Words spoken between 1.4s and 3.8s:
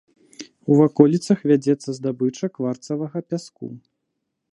вядзецца здабыча кварцавага пяску.